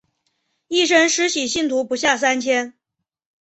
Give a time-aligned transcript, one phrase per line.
[0.67, 2.73] 一生施洗信徒不下三千。